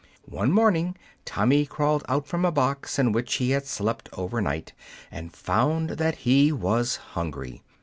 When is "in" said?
2.97-3.11